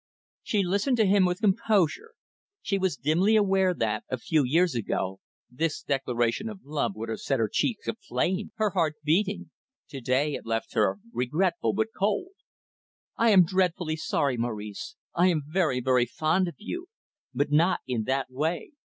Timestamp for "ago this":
4.73-5.83